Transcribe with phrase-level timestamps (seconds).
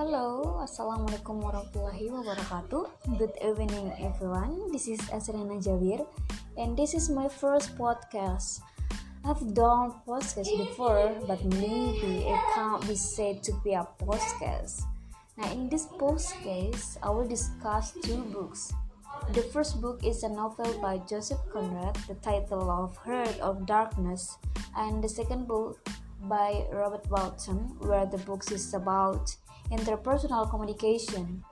[0.00, 2.88] Hello, Assalamualaikum warahmatullahi wabarakatuh.
[3.20, 4.72] Good evening, everyone.
[4.72, 6.08] This is Asrina Jawir,
[6.56, 8.64] and this is my first podcast.
[9.28, 14.88] I've done podcasts before, but maybe it can't be said to be a podcast.
[15.36, 18.72] Now, in this podcast, I will discuss two books.
[19.36, 24.40] The first book is a novel by Joseph Conrad, the title of Heart of Darkness,
[24.80, 25.76] and the second book
[26.24, 29.36] by Robert Bolton, where the book is about
[29.70, 31.42] interpersonal communication.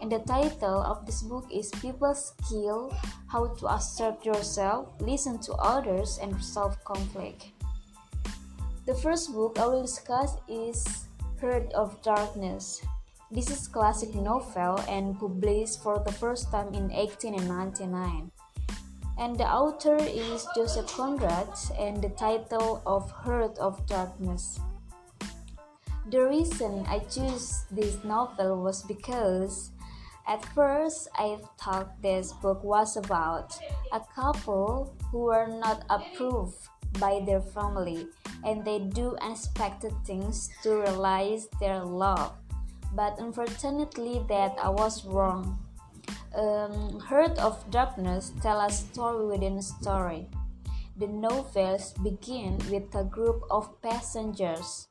[0.00, 2.92] And the title of this book is People's Skill
[3.28, 7.50] How to Assert Yourself, Listen to Others, and Resolve Conflict.
[8.86, 11.08] The first book I will discuss is
[11.40, 12.82] Heart of Darkness.
[13.30, 18.30] This is classic novel and published for the first time in 1899.
[19.16, 21.48] And the author is Joseph Conrad
[21.78, 24.60] and the title of Heart of Darkness.
[26.10, 29.70] The reason I chose this novel was because
[30.28, 33.56] at first I thought this book was about
[33.90, 36.68] a couple who were not approved
[37.00, 38.08] by their family
[38.44, 42.36] and they do unexpected things to realize their love.
[42.92, 45.58] But unfortunately that I was wrong.
[46.36, 50.28] Um, Heart of Darkness tell a story within a story.
[50.98, 54.88] The novels begin with a group of passengers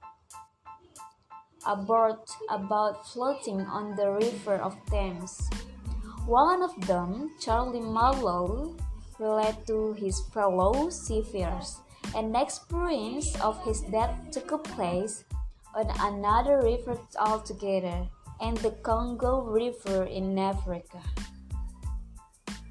[1.65, 2.19] aboard
[2.49, 5.49] about floating on the river of Thames.
[6.25, 8.75] One of them, Charlie Marlow,
[9.19, 11.79] related to his fellow seafarers,
[12.15, 15.23] an experience of his death took place
[15.75, 18.07] on another river altogether,
[18.41, 21.01] and the Congo River in Africa.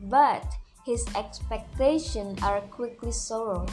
[0.03, 0.45] But
[0.85, 3.71] his expectations are quickly sorrowed.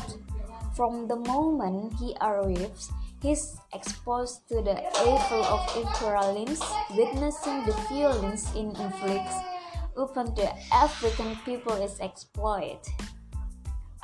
[0.80, 2.88] From the moment he arrives,
[3.22, 6.64] He's exposed to the evil of imperialism,
[6.96, 9.36] witnessing the violence it inflicts
[9.98, 12.80] upon the African people is exploited.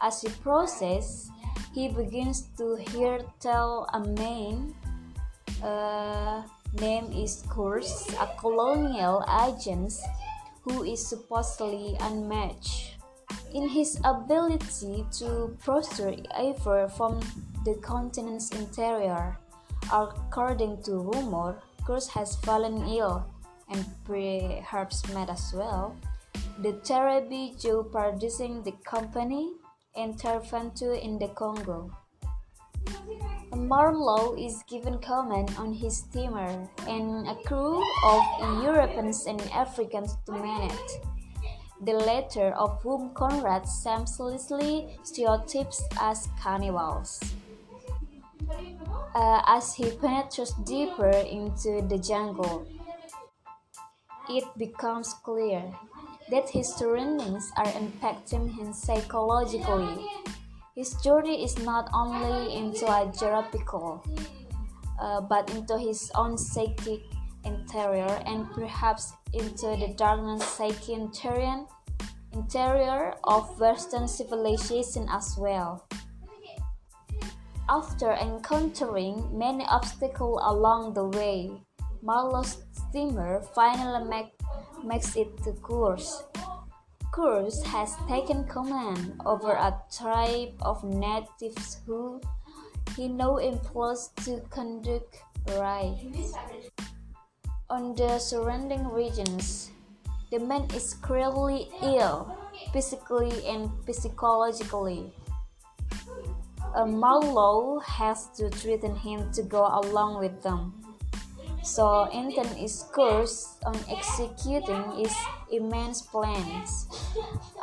[0.01, 1.31] As he processes,
[1.73, 4.75] he begins to hear tell a man,
[5.63, 6.43] uh,
[6.81, 9.95] name is Kurtz, a colonial agent
[10.67, 12.84] who is supposedly unmatched
[13.55, 17.23] in his ability to procure ever from
[17.63, 19.39] the continent's interior.
[19.87, 23.23] According to rumor, Kurtz has fallen ill
[23.71, 25.95] and perhaps mad as well.
[26.59, 29.53] The therapy jeopardizing the company
[29.95, 31.89] intervention in the Congo.
[33.55, 38.21] Marlow is given command on his steamer and a crew of
[38.61, 41.14] Europeans and Africans to man it
[41.81, 47.19] the latter of whom Conrad shamelessly stereotypes as cannibals
[49.15, 52.67] uh, as he penetrates deeper into the jungle.
[54.29, 55.63] It becomes clear
[56.29, 60.05] that his surroundings are impacting him psychologically.
[60.75, 64.03] His journey is not only into a geographical,
[64.99, 67.03] uh, but into his own psychic
[67.45, 71.65] interior and perhaps into the darkness psychic interior,
[72.33, 75.87] interior of Western civilization as well.
[77.69, 81.51] After encountering many obstacles along the way,
[82.01, 84.33] Marlow's steamer finally make,
[84.83, 86.23] makes it to Kurtz.
[87.11, 92.21] Kurtz has taken command over a tribe of natives who
[92.95, 95.17] he now employs to conduct
[95.57, 96.33] raids
[97.69, 99.71] on the surrounding regions.
[100.31, 102.37] The man is clearly ill,
[102.73, 105.13] physically and psychologically
[106.75, 110.73] uh, Marlow has to threaten him to go along with them.
[111.63, 115.15] So Anton is cursed on executing his
[115.51, 116.85] immense plans.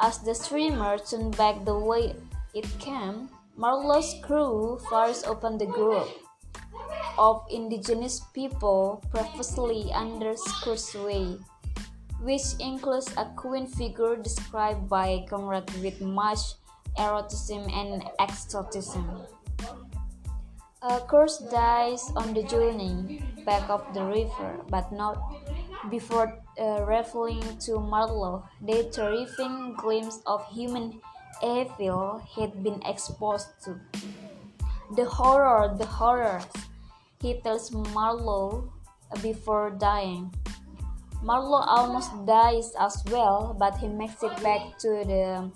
[0.01, 2.17] As the streamer turned back the way
[2.55, 6.09] it came, Marlow's crew fires open the group
[7.19, 10.35] of indigenous people previously under
[11.05, 11.37] way,
[12.21, 16.55] which includes a queen figure described by Conrad with much
[16.99, 19.23] eroticism and exoticism.
[20.83, 25.17] A Kurtz dies on the journey back of the river, but not
[25.91, 31.01] before uh, revealing to Marlow the terrifying glimpse of human
[31.43, 33.79] evil he'd been exposed to.
[34.97, 36.43] The horror, the horror,
[37.23, 38.69] he tells Marlow
[39.23, 40.35] before dying.
[41.23, 45.51] Marlow almost dies as well, but he makes it back to the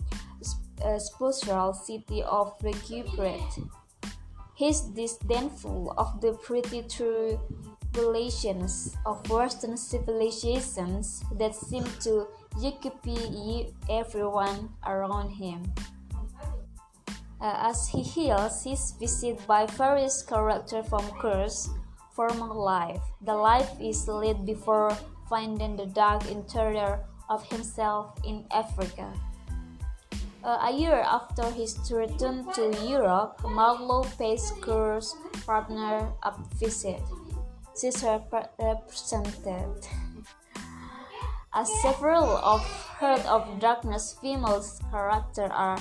[0.85, 3.59] a spiritual city of recuperate.
[4.55, 7.41] He's disdainful of the pretty through
[7.97, 12.27] aspirations of Western civilizations that seem to
[12.63, 15.63] occupy everyone around him.
[17.41, 21.69] Uh, as he heals, he's visited by various characters from Kurtz's
[22.15, 23.03] former life.
[23.21, 24.97] The life is led before
[25.29, 29.12] finding the dark interior of himself in Africa.
[30.43, 37.03] Uh, a year after his return to Europe, Marlow pays Kurtz's partner a visit.
[37.79, 39.85] She's represented
[41.56, 42.61] as several of
[43.00, 45.81] Heart of Darkness female characters are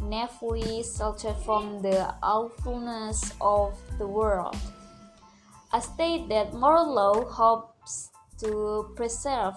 [0.00, 4.56] naively sheltered from the awfulness of the world.
[5.72, 9.54] A state that Marlow hopes to preserve.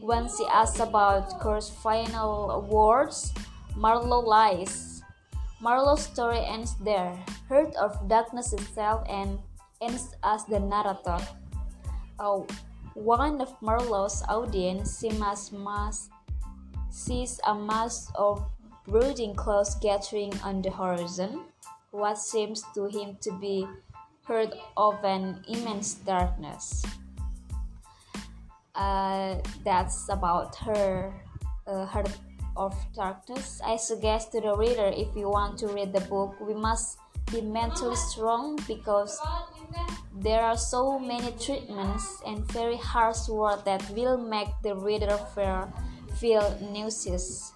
[0.00, 3.32] When she asks about Kurtz's final words,
[3.76, 5.02] Marlow lies.
[5.60, 7.16] Marlow's story ends there.
[7.48, 9.38] Heart of Darkness itself and
[9.80, 11.18] ends as the narrator.
[12.18, 12.46] Oh,
[12.94, 16.10] one of Marlow's audience sees, mass,
[16.90, 18.44] sees a mass of
[18.86, 21.44] brooding clouds gathering on the horizon,
[21.90, 23.66] what seems to him to be
[24.24, 26.84] heard of an immense darkness.
[28.74, 31.12] Uh, that's about her,
[31.66, 31.86] uh,
[32.56, 33.60] of Darkness.
[33.64, 36.98] I suggest to the reader if you want to read the book, we must
[37.32, 39.18] be mentally strong because
[40.18, 45.72] there are so many treatments and very harsh words that will make the reader feel,
[46.16, 47.52] feel nauseous.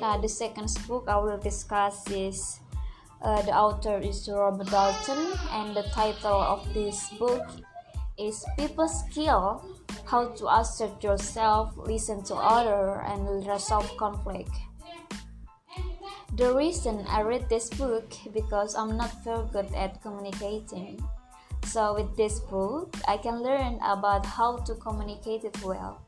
[0.00, 2.60] Now, the second book I will discuss is
[3.22, 7.46] uh, the author is Robert Bolton, and the title of this book
[8.18, 9.64] is People Skill
[10.04, 14.50] How to Assert Yourself, Listen to Others, and Resolve Conflict.
[16.36, 20.98] The reason I read this book because I'm not very good at communicating.
[21.66, 26.02] So with this book, I can learn about how to communicate it well.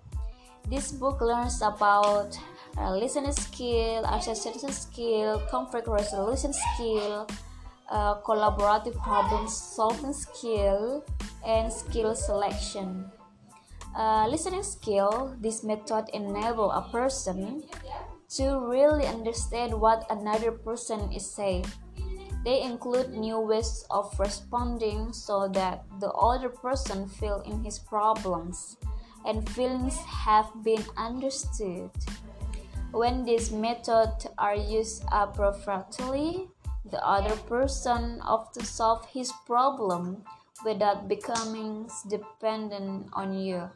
[0.68, 2.36] This book learns about
[2.78, 7.26] uh, listening skill, assertion skill, conflict resolution skill,
[7.90, 11.04] uh, collaborative problem solving skill,
[11.46, 13.10] and skill selection.
[13.96, 17.62] Uh, listening skill, this method enable a person
[18.28, 21.64] to really understand what another person is saying.
[22.44, 28.76] They include new ways of responding so that the other person feel in his problems
[29.24, 31.90] and feelings have been understood.
[32.96, 36.48] When these methods are used appropriately,
[36.88, 40.24] the other person often solve his problem
[40.64, 43.68] without becoming dependent on you.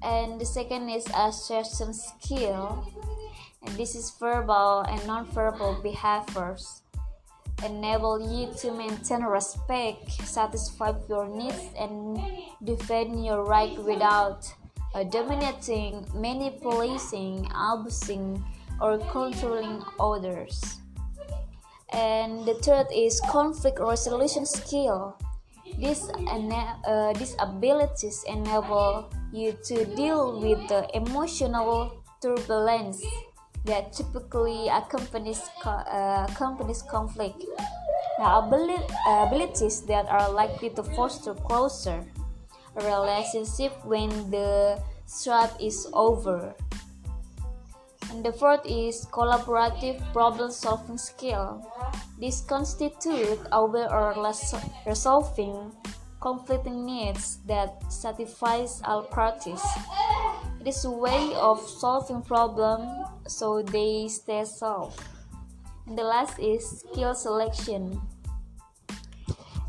[0.00, 2.80] And the second is assertion skill.
[3.60, 6.80] And this is verbal and non-verbal behaviors.
[7.62, 12.16] Enable you to maintain respect satisfy your needs and
[12.64, 14.48] defend your right without
[15.10, 18.42] dominating manipulating abusing
[18.80, 20.80] or controlling others.
[21.92, 25.18] And the third is conflict resolution skill.
[25.78, 33.02] These, uh, these abilities enable you to deal with the emotional turbulence
[33.64, 37.44] that typically accompanies, uh, accompanies conflict.
[38.18, 42.04] Now, abilities that are likely to foster closer
[42.76, 46.54] relationship when the strife is over.
[48.10, 51.62] And the fourth is collaborative problem solving skill.
[52.18, 54.14] This constitutes aware or
[54.86, 55.72] resolving
[56.20, 59.62] conflicting needs that satisfies all parties.
[60.60, 65.00] It is a way of solving problems so they stay solved.
[65.86, 68.00] And the last is skill selection.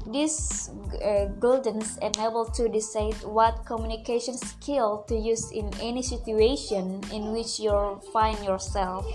[0.07, 0.71] These
[1.03, 7.59] uh, guidance enable to decide what communication skill to use in any situation in which
[7.59, 9.05] you find yourself.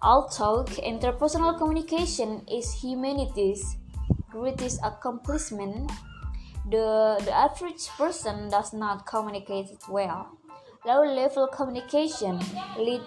[0.00, 3.76] Although interpersonal communication is humanity's
[4.30, 5.90] greatest accomplishment,
[6.70, 10.38] the, the average person does not communicate well.
[10.86, 12.38] Low level communication
[12.78, 13.00] lead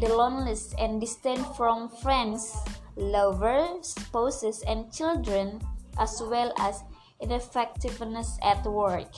[0.00, 2.56] the loneliness and distance from friends,
[2.96, 5.60] lovers, spouses, and children
[5.98, 6.82] as well as
[7.20, 9.10] ineffectiveness at work.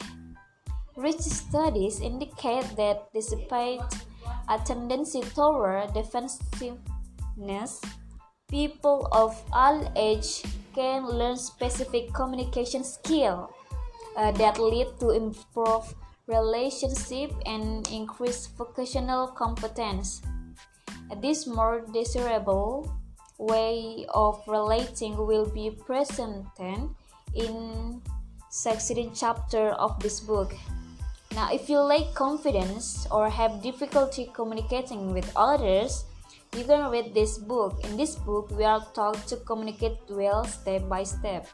[0.97, 3.81] Rich studies indicate that despite
[4.49, 7.81] a tendency toward defensiveness,
[8.49, 10.43] people of all age
[10.75, 13.49] can learn specific communication skills
[14.17, 15.95] uh, that lead to improved
[16.27, 20.23] relationship and increased vocational competence.
[21.23, 22.87] This more desirable
[23.41, 26.93] way of relating will be presented
[27.33, 28.03] in
[28.51, 30.53] succeeding chapter of this book.
[31.33, 36.05] Now, if you lack confidence or have difficulty communicating with others,
[36.57, 37.81] you can read this book.
[37.85, 41.47] In this book, we are taught to communicate well step by step.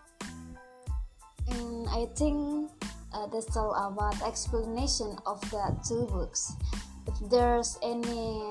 [1.53, 2.73] And I think
[3.13, 6.57] uh, that's all about explanation of the two books.
[7.07, 8.43] If there's any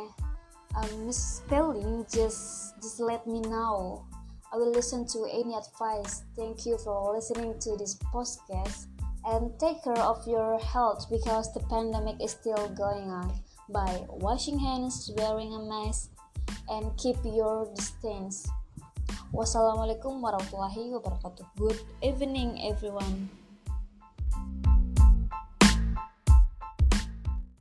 [0.75, 4.05] uh, misspelling, just just let me know.
[4.53, 6.23] I will listen to any advice.
[6.35, 8.87] Thank you for listening to this podcast
[9.25, 13.33] and take care of your health because the pandemic is still going on
[13.69, 16.11] by washing hands, wearing a mask,
[16.69, 18.45] and keep your distance.
[19.33, 21.43] Wassalamualaikum warahmatullahi wabarakatuh.
[21.57, 23.27] Good evening, everyone.